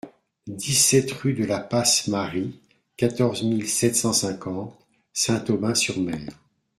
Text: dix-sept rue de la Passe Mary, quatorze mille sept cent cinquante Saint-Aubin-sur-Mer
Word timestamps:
dix-sept 0.47 1.11
rue 1.11 1.33
de 1.35 1.45
la 1.45 1.59
Passe 1.59 2.07
Mary, 2.07 2.59
quatorze 2.97 3.43
mille 3.43 3.69
sept 3.69 3.95
cent 3.95 4.13
cinquante 4.13 4.75
Saint-Aubin-sur-Mer 5.13 6.39